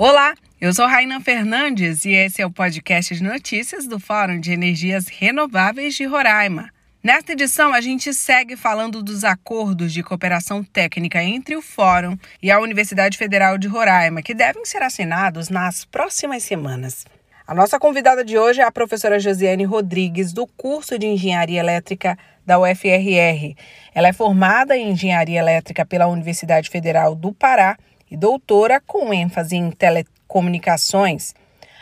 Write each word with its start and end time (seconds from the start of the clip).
Olá, 0.00 0.32
eu 0.60 0.72
sou 0.72 0.86
Raina 0.86 1.20
Fernandes 1.20 2.04
e 2.04 2.12
esse 2.12 2.40
é 2.40 2.46
o 2.46 2.52
podcast 2.52 3.16
de 3.16 3.20
notícias 3.20 3.84
do 3.84 3.98
Fórum 3.98 4.38
de 4.38 4.52
Energias 4.52 5.08
Renováveis 5.08 5.96
de 5.96 6.04
Roraima. 6.04 6.70
Nesta 7.02 7.32
edição, 7.32 7.74
a 7.74 7.80
gente 7.80 8.14
segue 8.14 8.54
falando 8.54 9.02
dos 9.02 9.24
acordos 9.24 9.92
de 9.92 10.04
cooperação 10.04 10.62
técnica 10.62 11.20
entre 11.20 11.56
o 11.56 11.60
Fórum 11.60 12.16
e 12.40 12.48
a 12.48 12.60
Universidade 12.60 13.18
Federal 13.18 13.58
de 13.58 13.66
Roraima, 13.66 14.22
que 14.22 14.34
devem 14.34 14.64
ser 14.64 14.84
assinados 14.84 15.48
nas 15.48 15.84
próximas 15.84 16.44
semanas. 16.44 17.04
A 17.44 17.52
nossa 17.52 17.76
convidada 17.76 18.24
de 18.24 18.38
hoje 18.38 18.60
é 18.60 18.64
a 18.64 18.70
professora 18.70 19.18
Josiane 19.18 19.64
Rodrigues, 19.64 20.32
do 20.32 20.46
curso 20.46 20.96
de 20.96 21.08
Engenharia 21.08 21.58
Elétrica 21.58 22.16
da 22.46 22.56
UFRR. 22.56 23.56
Ela 23.92 24.06
é 24.06 24.12
formada 24.12 24.76
em 24.76 24.92
Engenharia 24.92 25.40
Elétrica 25.40 25.84
pela 25.84 26.06
Universidade 26.06 26.70
Federal 26.70 27.16
do 27.16 27.32
Pará 27.32 27.76
e 28.10 28.16
doutora 28.16 28.80
com 28.80 29.12
ênfase 29.12 29.56
em 29.56 29.70
telecomunicações. 29.70 31.34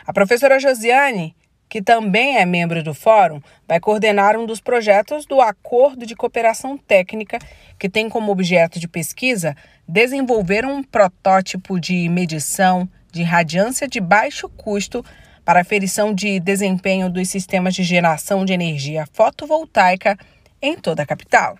A 0.05 0.13
professora 0.13 0.59
Josiane, 0.59 1.35
que 1.69 1.81
também 1.81 2.37
é 2.37 2.45
membro 2.45 2.81
do 2.81 2.93
fórum, 2.93 3.41
vai 3.67 3.79
coordenar 3.79 4.37
um 4.37 4.45
dos 4.45 4.61
projetos 4.61 5.25
do 5.25 5.41
Acordo 5.41 6.05
de 6.05 6.15
Cooperação 6.15 6.77
Técnica, 6.77 7.39
que 7.77 7.89
tem 7.89 8.07
como 8.09 8.31
objeto 8.31 8.79
de 8.79 8.87
pesquisa 8.87 9.55
desenvolver 9.87 10.65
um 10.65 10.81
protótipo 10.81 11.79
de 11.79 12.07
medição 12.09 12.87
de 13.11 13.23
radiância 13.23 13.87
de 13.87 13.99
baixo 13.99 14.49
custo 14.49 15.03
para 15.43 15.61
aferição 15.61 16.13
de 16.13 16.39
desempenho 16.39 17.09
dos 17.09 17.29
sistemas 17.29 17.73
de 17.73 17.83
geração 17.83 18.43
de 18.43 18.53
energia 18.53 19.05
fotovoltaica 19.13 20.17
em 20.61 20.75
toda 20.75 21.03
a 21.03 21.05
capital. 21.05 21.57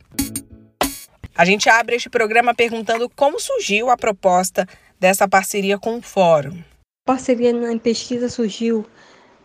A 1.38 1.46
gente 1.46 1.70
abre 1.70 1.96
este 1.96 2.10
programa 2.10 2.52
perguntando 2.56 3.08
como 3.16 3.40
surgiu 3.40 3.92
a 3.92 3.96
proposta 3.96 4.68
dessa 5.00 5.28
parceria 5.28 5.78
com 5.78 5.98
o 5.98 6.02
Fórum. 6.02 6.58
A 7.06 7.14
parceria 7.14 7.54
na 7.54 7.78
pesquisa 7.78 8.28
surgiu 8.28 8.84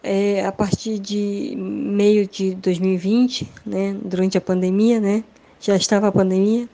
é, 0.03 0.43
a 0.43 0.51
partir 0.51 0.99
de 0.99 1.55
meio 1.55 2.27
de 2.27 2.55
2020, 2.55 3.47
né, 3.67 3.95
durante 4.03 4.39
a 4.39 4.41
pandemia, 4.41 5.01
né, 5.01 5.23
já 5.61 5.77
estava 5.77 6.09
a 6.09 6.13
pandemia, 6.13 6.67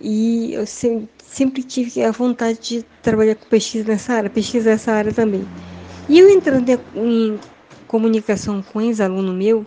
e 0.00 0.54
eu 0.54 0.64
sempre, 0.64 1.08
sempre 1.18 1.62
tive 1.64 2.04
a 2.04 2.12
vontade 2.12 2.60
de 2.60 2.82
trabalhar 3.02 3.34
com 3.34 3.46
pesquisa 3.46 3.88
nessa 3.88 4.12
área, 4.12 4.30
pesquisa 4.30 4.70
nessa 4.70 4.92
área 4.92 5.12
também. 5.12 5.44
E 6.08 6.20
eu 6.20 6.30
entrando 6.30 6.70
em 6.94 7.36
comunicação 7.88 8.62
com 8.62 8.78
um 8.78 8.82
ex-aluno 8.82 9.32
meu, 9.32 9.66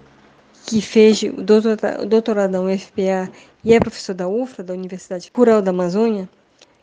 que 0.68 0.82
fez 0.82 1.24
o 1.24 1.42
doutorado 2.06 2.52
da 2.52 2.62
UFPA 2.62 3.32
e 3.68 3.74
é 3.74 3.82
professor 3.82 4.16
da 4.16 4.30
UFRA, 4.30 4.64
da 4.64 4.74
Universidade 4.74 5.30
Rural 5.36 5.62
da 5.62 5.72
Amazônia, 5.72 6.30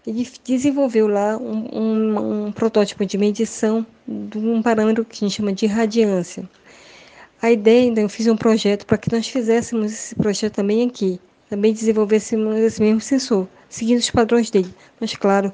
ele 0.07 0.29
desenvolveu 0.45 1.09
lá 1.09 1.35
um, 1.39 1.67
um, 1.73 2.45
um, 2.47 2.53
protótipo 2.53 3.07
de 3.07 3.17
medição 3.17 3.87
de 4.07 4.37
um 4.37 4.61
parâmetro 4.61 5.03
que 5.03 5.17
a 5.17 5.27
gente 5.27 5.37
chama 5.37 5.51
de 5.51 5.65
radiância. 5.65 6.47
A 7.41 7.51
ideia, 7.51 7.87
então, 7.87 8.03
eu 8.03 8.09
fiz 8.11 8.27
um 8.27 8.37
projeto 8.37 8.85
para 8.85 8.99
que 8.99 9.11
nós 9.11 9.27
fizéssemos 9.27 9.93
esse 9.93 10.15
projeto 10.15 10.57
também 10.57 10.87
aqui, 10.87 11.19
também 11.49 11.73
desenvolvêssemos 11.73 12.55
esse 12.59 12.83
mesmo 12.83 13.01
sensor, 13.01 13.49
seguindo 13.67 14.01
os 14.01 14.11
padrões 14.11 14.51
dele. 14.51 14.75
Mas, 15.01 15.15
claro, 15.15 15.51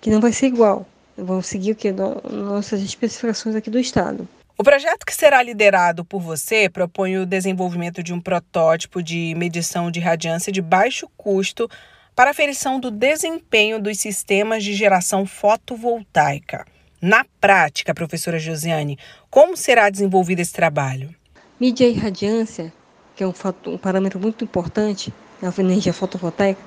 que 0.00 0.08
não 0.08 0.18
vai 0.18 0.32
ser 0.32 0.46
igual. 0.46 0.86
Vamos 1.14 1.44
seguir 1.46 1.72
o 1.72 1.76
que? 1.76 1.92
Nossas 1.92 2.80
especificações 2.80 3.54
aqui 3.54 3.68
do 3.68 3.78
Estado. 3.78 4.26
O 4.60 4.62
projeto 4.62 5.06
que 5.06 5.14
será 5.14 5.42
liderado 5.42 6.04
por 6.04 6.20
você 6.20 6.68
propõe 6.68 7.16
o 7.16 7.24
desenvolvimento 7.24 8.02
de 8.02 8.12
um 8.12 8.20
protótipo 8.20 9.02
de 9.02 9.34
medição 9.34 9.90
de 9.90 10.00
radiância 10.00 10.52
de 10.52 10.60
baixo 10.60 11.08
custo 11.16 11.66
para 12.14 12.28
aferição 12.28 12.78
do 12.78 12.90
desempenho 12.90 13.80
dos 13.80 13.98
sistemas 13.98 14.62
de 14.62 14.74
geração 14.74 15.24
fotovoltaica. 15.24 16.66
Na 17.00 17.24
prática, 17.40 17.94
professora 17.94 18.38
Josiane, 18.38 18.98
como 19.30 19.56
será 19.56 19.88
desenvolvido 19.88 20.40
esse 20.40 20.52
trabalho? 20.52 21.14
Mídia 21.58 21.88
e 21.88 21.94
radiância, 21.94 22.70
que 23.16 23.24
é 23.24 23.26
um, 23.26 23.32
um 23.66 23.78
parâmetro 23.78 24.20
muito 24.20 24.44
importante 24.44 25.10
na 25.40 25.50
energia 25.56 25.94
fotovoltaica, 25.94 26.60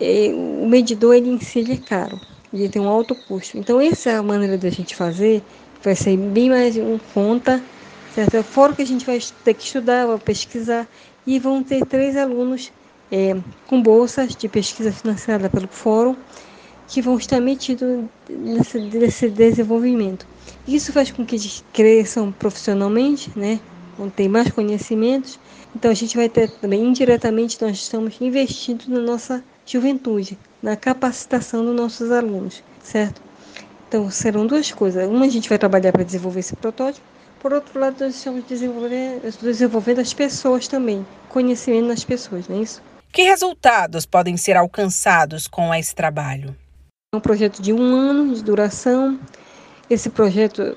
é, 0.00 0.30
o 0.32 0.68
medidor 0.68 1.16
ele 1.16 1.30
em 1.30 1.40
si 1.40 1.72
é 1.72 1.76
caro, 1.76 2.20
ele 2.52 2.68
tem 2.68 2.80
um 2.80 2.88
alto 2.88 3.16
custo. 3.16 3.58
Então, 3.58 3.80
essa 3.80 4.10
é 4.10 4.14
a 4.14 4.22
maneira 4.22 4.56
da 4.56 4.70
gente 4.70 4.94
fazer 4.94 5.42
vai 5.84 5.94
ser 5.94 6.16
bem 6.16 6.48
mais 6.48 6.76
um 6.78 6.98
conta, 7.12 7.62
certo? 8.14 8.42
Fora 8.42 8.72
que 8.72 8.80
a 8.80 8.86
gente 8.86 9.04
vai 9.04 9.20
ter 9.44 9.52
que 9.52 9.64
estudar, 9.64 10.06
vai 10.06 10.18
pesquisar, 10.18 10.88
e 11.26 11.38
vão 11.38 11.62
ter 11.62 11.84
três 11.84 12.16
alunos 12.16 12.72
é, 13.12 13.36
com 13.66 13.82
bolsas 13.82 14.34
de 14.34 14.48
pesquisa 14.48 14.90
financiada 14.90 15.50
pelo 15.50 15.68
fórum 15.68 16.16
que 16.88 17.02
vão 17.02 17.18
estar 17.18 17.38
metidos 17.38 18.04
nesse, 18.30 18.78
nesse 18.78 19.28
desenvolvimento. 19.28 20.26
Isso 20.66 20.90
faz 20.90 21.10
com 21.10 21.24
que 21.24 21.36
eles 21.36 21.62
cresçam 21.72 22.32
profissionalmente, 22.32 23.30
né? 23.36 23.60
vão 23.98 24.08
ter 24.08 24.28
mais 24.28 24.50
conhecimentos. 24.50 25.38
Então 25.76 25.90
a 25.90 25.94
gente 25.94 26.16
vai 26.16 26.30
ter 26.30 26.50
também 26.50 26.82
indiretamente 26.82 27.60
nós 27.60 27.76
estamos 27.76 28.14
investindo 28.20 28.86
na 28.88 29.00
nossa 29.00 29.44
juventude, 29.66 30.38
na 30.62 30.76
capacitação 30.76 31.64
dos 31.64 31.74
nossos 31.76 32.10
alunos, 32.10 32.62
certo? 32.82 33.20
Então, 33.94 34.10
serão 34.10 34.44
duas 34.44 34.72
coisas. 34.72 35.08
Uma, 35.08 35.24
a 35.24 35.28
gente 35.28 35.48
vai 35.48 35.56
trabalhar 35.56 35.92
para 35.92 36.02
desenvolver 36.02 36.40
esse 36.40 36.56
protótipo. 36.56 37.06
Por 37.38 37.52
outro 37.52 37.78
lado, 37.78 37.94
nós 38.00 38.16
estamos 38.16 38.42
desenvolvendo 38.42 40.00
as 40.00 40.12
pessoas 40.12 40.66
também, 40.66 41.06
conhecimento 41.28 41.86
das 41.86 42.02
pessoas, 42.02 42.48
não 42.48 42.56
é 42.56 42.62
isso? 42.62 42.82
Que 43.12 43.22
resultados 43.22 44.04
podem 44.04 44.36
ser 44.36 44.56
alcançados 44.56 45.46
com 45.46 45.72
esse 45.72 45.94
trabalho? 45.94 46.56
É 47.14 47.16
um 47.16 47.20
projeto 47.20 47.62
de 47.62 47.72
um 47.72 47.94
ano 47.94 48.34
de 48.34 48.42
duração. 48.42 49.16
Esse 49.88 50.10
projeto, 50.10 50.76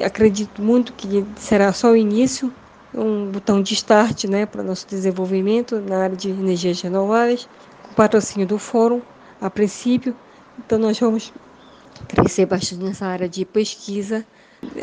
acredito 0.00 0.62
muito 0.62 0.92
que 0.92 1.26
será 1.34 1.72
só 1.72 1.90
o 1.90 1.96
início, 1.96 2.54
um 2.94 3.28
botão 3.32 3.60
de 3.60 3.74
start 3.74 4.26
né, 4.26 4.46
para 4.46 4.62
nosso 4.62 4.86
desenvolvimento 4.86 5.80
na 5.80 6.04
área 6.04 6.16
de 6.16 6.30
energias 6.30 6.80
renováveis, 6.80 7.48
com 7.82 7.92
patrocínio 7.94 8.46
do 8.46 8.56
Fórum, 8.56 9.02
a 9.40 9.50
princípio. 9.50 10.14
Então, 10.60 10.78
nós 10.78 10.96
vamos 11.00 11.32
crescer 12.08 12.46
bastante 12.46 12.82
nessa 12.82 13.06
área 13.06 13.28
de 13.28 13.44
pesquisa. 13.44 14.24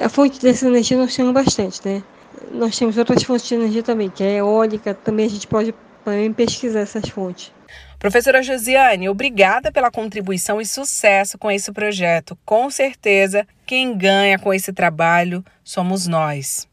A 0.01 0.09
fonte 0.09 0.39
dessa 0.41 0.67
energia 0.67 0.97
nós 0.97 1.15
temos 1.15 1.33
bastante, 1.33 1.79
né? 1.85 2.03
Nós 2.51 2.77
temos 2.77 2.97
outras 2.97 3.23
fontes 3.23 3.47
de 3.47 3.55
energia 3.55 3.83
também, 3.83 4.09
que 4.09 4.23
é 4.23 4.37
eólica, 4.37 4.93
também 4.93 5.25
a 5.25 5.29
gente 5.29 5.47
pode 5.47 5.73
também 6.03 6.31
pesquisar 6.33 6.81
essas 6.81 7.07
fontes. 7.09 7.51
Professora 7.99 8.41
Josiane, 8.41 9.09
obrigada 9.09 9.71
pela 9.71 9.91
contribuição 9.91 10.61
e 10.61 10.65
sucesso 10.65 11.37
com 11.37 11.51
esse 11.51 11.71
projeto. 11.71 12.37
Com 12.45 12.69
certeza, 12.69 13.45
quem 13.65 13.97
ganha 13.97 14.39
com 14.39 14.53
esse 14.53 14.71
trabalho 14.71 15.43
somos 15.63 16.07
nós. 16.07 16.67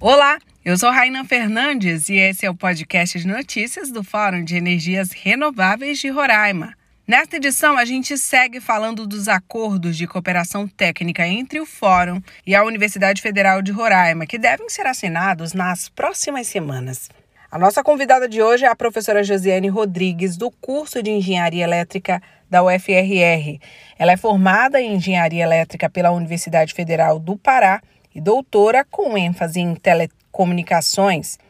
Olá, 0.00 0.38
eu 0.64 0.78
sou 0.78 0.90
Raina 0.90 1.22
Fernandes 1.26 2.08
e 2.08 2.14
esse 2.14 2.46
é 2.46 2.50
o 2.50 2.56
podcast 2.56 3.18
de 3.18 3.26
notícias 3.26 3.90
do 3.90 4.02
Fórum 4.02 4.42
de 4.42 4.56
Energias 4.56 5.12
Renováveis 5.12 5.98
de 5.98 6.08
Roraima. 6.08 6.79
Nesta 7.10 7.38
edição, 7.38 7.76
a 7.76 7.84
gente 7.84 8.16
segue 8.16 8.60
falando 8.60 9.04
dos 9.04 9.26
acordos 9.26 9.96
de 9.96 10.06
cooperação 10.06 10.68
técnica 10.68 11.26
entre 11.26 11.58
o 11.58 11.66
Fórum 11.66 12.22
e 12.46 12.54
a 12.54 12.62
Universidade 12.62 13.20
Federal 13.20 13.60
de 13.60 13.72
Roraima, 13.72 14.26
que 14.26 14.38
devem 14.38 14.68
ser 14.68 14.86
assinados 14.86 15.52
nas 15.52 15.88
próximas 15.88 16.46
semanas. 16.46 17.10
A 17.50 17.58
nossa 17.58 17.82
convidada 17.82 18.28
de 18.28 18.40
hoje 18.40 18.64
é 18.64 18.68
a 18.68 18.76
professora 18.76 19.24
Josiane 19.24 19.66
Rodrigues, 19.66 20.36
do 20.36 20.52
curso 20.52 21.02
de 21.02 21.10
Engenharia 21.10 21.64
Elétrica 21.64 22.22
da 22.48 22.62
UFRR. 22.62 23.58
Ela 23.98 24.12
é 24.12 24.16
formada 24.16 24.80
em 24.80 24.94
Engenharia 24.94 25.42
Elétrica 25.42 25.90
pela 25.90 26.12
Universidade 26.12 26.72
Federal 26.72 27.18
do 27.18 27.36
Pará 27.36 27.82
e 28.14 28.20
doutora 28.20 28.86
com 28.88 29.18
ênfase 29.18 29.58
em 29.58 29.74
telecomunicações. 29.74 31.40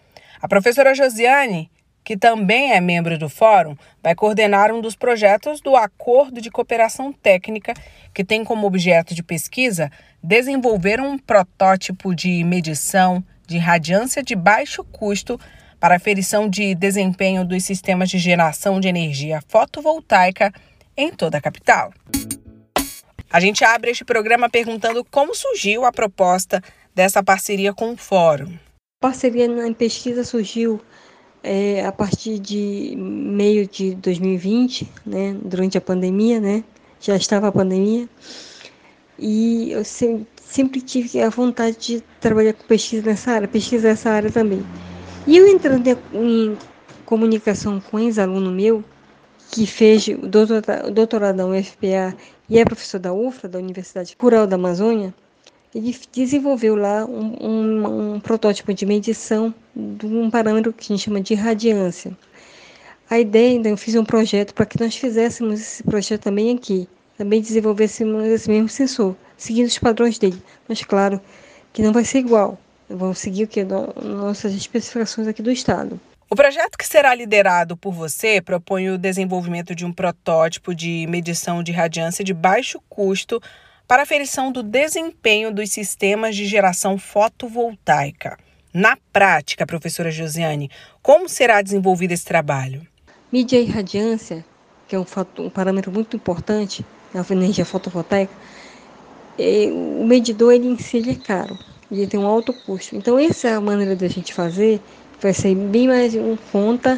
A 0.41 0.49
professora 0.49 0.95
Josiane 0.95 1.71
que 2.05 2.17
também 2.17 2.73
é 2.73 2.81
membro 2.81 3.19
do 3.19 3.29
Fórum, 3.29 3.76
vai 4.02 4.14
coordenar 4.14 4.73
um 4.73 4.81
dos 4.81 4.97
projetos 4.97 5.61
do 5.61 5.76
Acordo 5.76 6.41
de 6.41 6.50
Cooperação 6.50 7.12
Técnica, 7.12 7.75
que 8.14 8.25
tem 8.25 8.44
como 8.44 8.67
objeto 8.67 9.14
de 9.14 9.23
pesquisa 9.23 9.91
desenvolver 10.23 11.00
um 11.00 11.19
protótipo 11.19 12.14
de 12.14 12.43
medição 12.44 13.23
de 13.47 13.58
radiância 13.58 14.23
de 14.23 14.35
baixo 14.35 14.85
custo 14.85 15.38
para 15.79 15.97
aferição 15.97 16.49
de 16.49 16.75
desempenho 16.75 17.44
dos 17.44 17.64
sistemas 17.64 18.11
de 18.11 18.19
geração 18.19 18.79
de 18.79 18.87
energia 18.87 19.43
fotovoltaica 19.49 20.52
em 20.97 21.11
toda 21.11 21.38
a 21.38 21.41
capital. 21.41 21.93
A 23.31 23.41
gente 23.41 23.64
abre 23.64 23.91
este 23.91 24.05
programa 24.05 24.50
perguntando 24.50 25.05
como 25.05 25.35
surgiu 25.35 25.85
a 25.85 25.93
proposta 25.93 26.62
dessa 26.94 27.23
parceria 27.23 27.73
com 27.73 27.93
o 27.93 27.97
Fórum. 27.97 28.58
parceria 29.00 29.49
na 29.49 29.73
pesquisa 29.73 30.25
surgiu 30.25 30.81
é, 31.43 31.85
a 31.85 31.93
partir 31.93 32.39
de 32.39 32.95
meio 32.97 33.67
de 33.67 33.95
2020, 33.97 34.89
né, 35.07 35.37
durante 35.45 35.79
a 35.79 35.81
pandemia, 35.81 36.41
né, 36.41 36.65
já 37.01 37.17
estava 37.17 37.49
a 37.49 37.53
pandemia, 37.53 38.09
e 39.19 39.73
eu 39.73 39.85
sempre, 39.85 40.27
sempre 40.37 40.81
tive 40.81 41.21
a 41.21 41.29
vontade 41.29 41.77
de 41.79 42.01
trabalhar 42.21 42.53
com 42.55 42.65
pesquisa 42.65 43.07
nessa 43.07 43.33
área, 43.33 43.49
pesquisar 43.49 43.91
essa 43.91 44.11
área 44.11 44.31
também. 44.31 44.65
E 45.27 45.37
eu 45.37 45.47
entrando 45.47 45.87
em 46.15 46.57
comunicação 47.05 47.81
com 47.81 47.97
um 47.97 48.01
ex-aluno 48.01 48.51
meu, 48.51 48.83
que 49.51 49.67
fez 49.67 50.07
o 50.09 50.29
doutorado 50.93 51.37
da 51.37 51.47
UFPA 51.47 52.17
e 52.49 52.59
é 52.59 52.65
professor 52.65 53.01
da 53.01 53.13
UFRA, 53.13 53.49
da 53.49 53.59
Universidade 53.59 54.17
Rural 54.19 54.47
da 54.47 54.57
Amazônia, 54.57 55.13
ele 55.75 55.97
desenvolveu 56.13 56.75
lá 56.75 57.05
um, 57.05 57.37
um, 57.41 58.15
um, 58.15 58.21
protótipo 58.21 58.75
de 58.75 58.85
medição 58.85 59.55
de 59.75 60.07
um 60.07 60.31
parâmetro 60.31 60.73
que 60.73 60.85
a 60.85 60.97
gente 60.97 61.05
chama 61.05 61.21
de 61.21 61.35
radiância. 61.35 62.17
A 63.09 63.19
ideia, 63.19 63.55
então, 63.55 63.71
eu 63.71 63.77
fiz 63.77 63.95
um 63.95 64.05
projeto 64.05 64.55
para 64.55 64.67
que 64.67 64.81
nós 64.81 64.95
fizéssemos 64.97 65.61
esse 65.61 65.83
projeto 65.83 66.23
também 66.23 66.57
aqui, 66.57 66.89
também 67.17 67.41
desenvolvêssemos 67.41 68.25
esse 68.25 68.49
mesmo 68.49 68.69
sensor, 68.69 69.17
seguindo 69.37 69.67
os 69.67 69.79
padrões 69.79 70.19
dele. 70.19 70.41
Mas, 70.69 70.83
claro, 70.83 71.21
que 71.73 71.83
não 71.83 71.93
vai 71.93 72.05
ser 72.05 72.19
igual, 72.19 72.59
vamos 72.89 73.19
seguir 73.19 73.45
o 73.45 73.49
que? 73.49 73.65
Nossas 73.65 74.55
especificações 74.55 75.27
aqui 75.27 75.43
do 75.43 75.51
Estado. 75.51 76.01
O 76.29 76.37
projeto 76.37 76.79
que 76.79 76.87
será 76.87 77.13
liderado 77.13 77.77
por 77.77 77.93
você 77.93 78.41
propõe 78.41 78.89
o 78.91 78.99
desenvolvimento 78.99 79.75
de 79.75 79.85
um 79.85 79.93
protótipo 79.93 80.73
de 80.73 81.05
medição 81.09 81.61
de 81.61 81.73
radiância 81.73 82.25
de 82.25 82.33
baixo 82.33 82.81
custo 82.89 83.43
para 83.91 84.05
aferição 84.05 84.53
do 84.53 84.63
desempenho 84.63 85.53
dos 85.53 85.73
sistemas 85.73 86.37
de 86.37 86.47
geração 86.47 86.97
fotovoltaica. 86.97 88.39
Na 88.73 88.97
prática, 89.13 89.67
professora 89.67 90.13
Josiane, 90.13 90.71
como 91.03 91.29
será 91.29 91.61
desenvolvido 91.61 92.13
esse 92.13 92.25
trabalho? 92.25 92.87
Mídia 93.33 93.59
e 93.59 93.65
radiância, 93.65 94.45
que 94.87 94.95
é 94.95 94.99
um, 95.01 95.05
um 95.41 95.51
parâmetro 95.51 95.91
muito 95.91 96.15
importante 96.15 96.87
na 97.13 97.27
energia 97.31 97.65
fotovoltaica, 97.65 98.33
é, 99.37 99.69
o 99.73 100.07
medidor 100.07 100.53
ele 100.53 100.69
em 100.69 100.79
si 100.79 100.99
ele 100.99 101.11
é 101.11 101.17
caro, 101.17 101.59
ele 101.91 102.07
tem 102.07 102.21
um 102.21 102.29
alto 102.29 102.53
custo. 102.53 102.95
Então, 102.95 103.19
essa 103.19 103.49
é 103.49 103.55
a 103.55 103.61
maneira 103.61 103.97
da 103.97 104.07
gente 104.07 104.33
fazer, 104.33 104.81
vai 105.21 105.35
ser 105.35 105.53
bem 105.57 105.89
mais 105.89 106.15
em 106.15 106.39
conta, 106.53 106.97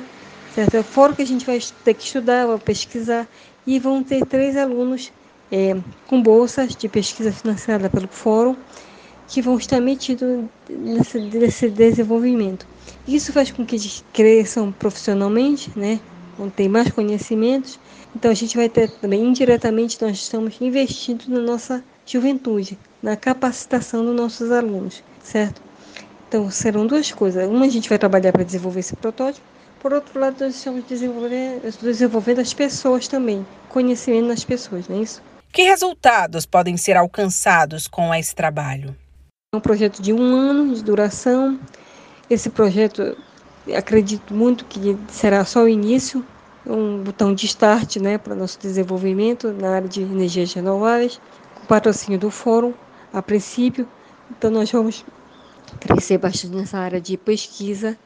certo? 0.55 0.83
Fora 0.83 1.15
que 1.15 1.23
a 1.23 1.27
gente 1.27 1.47
vai 1.47 1.59
ter 1.87 1.95
que 1.95 2.05
estudar, 2.05 2.47
vai 2.47 2.59
pesquisar, 2.59 3.27
e 3.67 3.79
vão 3.79 4.05
ter 4.05 4.27
três 4.27 4.59
alunos 4.59 5.11
é, 5.53 5.77
com 6.09 6.23
bolsas 6.23 6.75
de 6.75 6.89
pesquisa 6.89 7.31
financiada 7.31 7.91
pelo 7.91 8.09
Fórum, 8.09 8.57
que 9.29 9.43
vão 9.43 9.59
estar 9.59 9.81
metidos 9.81 10.47
nesse, 10.69 11.21
nesse 11.21 11.69
desenvolvimento. 11.69 12.67
Isso 13.07 13.33
faz 13.33 13.51
com 13.51 13.65
que 13.65 13.77
eles 13.77 14.03
cresçam 14.13 14.73
profissionalmente, 14.73 15.71
né? 15.77 16.01
vão 16.39 16.49
ter 16.49 16.69
mais 16.69 16.91
conhecimentos. 16.91 17.79
Então 18.17 18.31
a 18.31 18.35
gente 18.35 18.57
vai 18.57 18.69
ter 18.69 18.91
também 18.91 19.25
indiretamente 19.25 20.01
nós 20.01 20.17
estamos 20.17 20.61
investindo 20.61 21.29
na 21.29 21.41
nossa 21.41 21.85
juventude, 22.07 22.79
na 23.03 23.17
capacitação 23.17 24.05
dos 24.05 24.15
nossos 24.15 24.51
alunos, 24.51 25.03
certo? 25.23 25.63
Então 26.29 26.51
serão 26.51 26.87
duas 26.87 27.13
coisas. 27.13 27.49
Uma 27.49 27.67
a 27.67 27.69
gente 27.69 27.89
vai 27.89 27.99
trabalhar 27.99 28.33
para 28.33 28.43
desenvolver 28.43 28.81
esse 28.81 28.97
protótipo, 28.97 29.47
por 29.81 29.93
outro 29.93 30.19
lado 30.19 30.37
nós 30.41 30.55
estamos 30.55 30.85
desenvolvendo, 30.85 31.63
desenvolvendo 31.81 32.41
as 32.41 32.55
pessoas 32.55 33.09
também, 33.09 33.47
conhecimento 33.69 34.29
nas 34.29 34.45
pessoas, 34.45 34.89
não 34.89 34.97
é 34.97 35.03
isso? 35.03 35.23
Que 35.53 35.65
resultados 35.65 36.47
podem 36.47 36.79
ser 36.79 36.97
alcançados 36.97 37.87
com 37.87 38.15
esse 38.15 38.35
trabalho? 38.35 38.97
É 39.55 39.59
um 39.59 39.61
projeto 39.61 40.01
de 40.01 40.11
um 40.11 40.35
ano 40.35 40.75
de 40.75 40.83
duração. 40.83 41.61
Esse 42.31 42.49
projeto, 42.49 43.15
acredito 43.77 44.33
muito 44.33 44.65
que 44.65 44.97
será 45.09 45.45
só 45.45 45.65
o 45.65 45.69
início, 45.69 46.25
um 46.67 47.03
botão 47.03 47.35
de 47.35 47.45
start 47.45 47.97
né, 47.97 48.17
para 48.17 48.35
nosso 48.35 48.59
desenvolvimento 48.59 49.53
na 49.53 49.75
área 49.77 49.89
de 49.89 50.01
energias 50.01 50.55
renováveis, 50.55 51.21
com 51.55 51.67
patrocínio 51.67 52.19
do 52.19 52.31
Fórum, 52.31 52.73
a 53.13 53.21
princípio. 53.21 53.87
Então, 54.31 54.51
nós 54.51 54.73
vamos 54.73 55.05
crescer 55.79 56.17
bastante 56.17 56.57
nessa 56.57 56.79
área 56.79 56.99
de 56.99 57.19
pesquisa. 57.19 57.99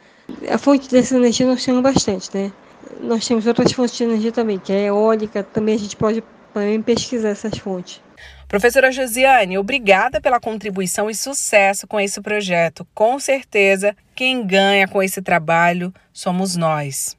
A 0.52 0.58
fonte 0.58 0.90
dessa 0.90 1.14
energia 1.14 1.46
nós 1.46 1.64
temos 1.64 1.81
bastante, 1.81 2.28
né? 2.37 2.52
Nós 3.00 3.25
temos 3.25 3.46
outras 3.46 3.70
fontes 3.70 3.96
de 3.96 4.02
energia 4.02 4.32
também, 4.32 4.58
que 4.58 4.72
é 4.72 4.87
eólica, 4.87 5.44
também 5.44 5.76
a 5.76 5.78
gente 5.78 5.94
pode 5.94 6.25
também 6.61 6.81
pesquisar 6.81 7.29
essas 7.29 7.58
fontes. 7.58 8.00
Professora 8.49 8.91
Josiane, 8.91 9.58
obrigada 9.58 10.19
pela 10.20 10.41
contribuição 10.41 11.11
e 11.11 11.14
sucesso 11.14 11.87
com 11.87 12.00
esse 12.00 12.20
projeto. 12.23 12.87
Com 12.94 13.19
certeza, 13.19 13.94
quem 14.14 14.47
ganha 14.47 14.88
com 14.88 15.03
esse 15.03 15.20
trabalho 15.20 15.93
somos 16.12 16.56
nós. 16.56 17.17